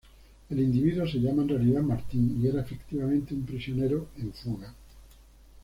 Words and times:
El 0.49 0.59
individuo 0.59 1.07
se 1.07 1.19
llamaba 1.19 1.43
en 1.43 1.49
realidad 1.49 1.83
Martín, 1.83 2.39
y 2.43 2.47
era 2.47 2.61
efectivamente 2.61 3.35
un 3.35 3.45
prisionero 3.45 4.07
"en 4.17 4.33
fuga". 4.33 4.73